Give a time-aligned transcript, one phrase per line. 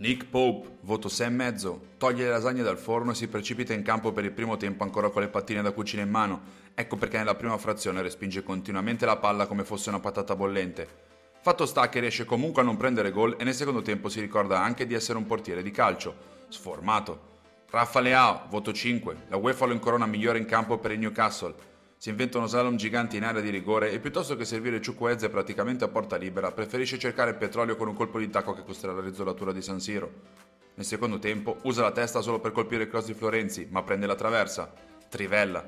[0.00, 4.24] Nick Pope, voto 6,5, toglie le lasagne dal forno e si precipita in campo per
[4.24, 6.40] il primo tempo ancora con le pattine da cucina in mano.
[6.72, 10.88] Ecco perché nella prima frazione respinge continuamente la palla come fosse una patata bollente.
[11.42, 14.62] Fatto sta che riesce comunque a non prendere gol e nel secondo tempo si ricorda
[14.62, 16.16] anche di essere un portiere di calcio.
[16.48, 17.28] Sformato.
[17.68, 21.54] Raffa Leao, voto 5, la UEFA lo incorona migliore in campo per il Newcastle
[22.00, 25.84] si inventa uno slalom gigante in area di rigore e piuttosto che servire Ciucuezze praticamente
[25.84, 29.02] a porta libera, preferisce cercare il petrolio con un colpo di tacco che costerà la
[29.02, 30.10] rizzolatura di San Siro.
[30.76, 34.06] Nel secondo tempo usa la testa solo per colpire il cross di Florenzi, ma prende
[34.06, 34.72] la traversa.
[35.10, 35.62] Trivella.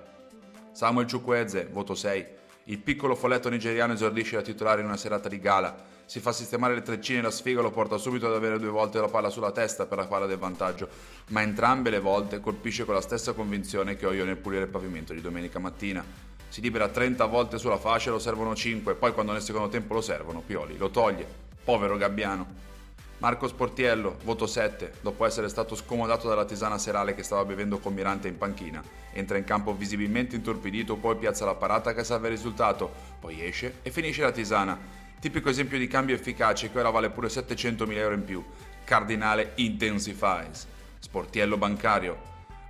[0.72, 2.26] Samuel Ciucuezze, voto 6.
[2.64, 5.90] Il piccolo folletto nigeriano esordisce da titolare in una serata di gala.
[6.04, 9.00] Si fa sistemare le treccine e la sfiga lo porta subito ad avere due volte
[9.00, 10.88] la palla sulla testa per la palla del vantaggio,
[11.28, 14.68] ma entrambe le volte colpisce con la stessa convinzione che ho io nel pulire il
[14.68, 19.32] pavimento di domenica mattina si libera 30 volte sulla fascia lo servono 5, poi quando
[19.32, 21.26] nel secondo tempo lo servono, Pioli lo toglie.
[21.64, 22.46] Povero Gabbiano.
[23.22, 27.94] Marco Sportiello, voto 7, dopo essere stato scomodato dalla tisana serale che stava bevendo con
[27.94, 28.82] Mirante in panchina.
[29.12, 33.78] Entra in campo visibilmente intorpidito, poi piazza la parata che salva il risultato, poi esce
[33.82, 34.76] e finisce la tisana.
[35.20, 38.44] Tipico esempio di cambio efficace che ora vale pure 700.000 euro in più.
[38.82, 40.66] Cardinale Intensifies.
[40.98, 42.18] Sportiello bancario,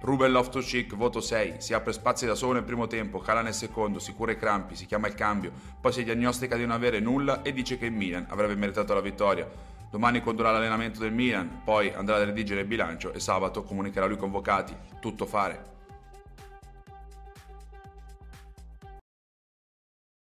[0.01, 3.99] Ruben Loftus-Cheek, voto 6, si apre spazi da solo nel primo tempo, cala nel secondo,
[3.99, 5.51] si cura i crampi, si chiama il cambio,
[5.81, 9.01] poi si diagnostica di non avere nulla e dice che il Milan avrebbe meritato la
[9.01, 9.72] vittoria.
[9.93, 14.17] Domani condurrà l'allenamento del Milan, poi andrà a redigere il bilancio e sabato comunicherà lui
[14.17, 14.75] convocati.
[14.99, 15.82] Tutto fare.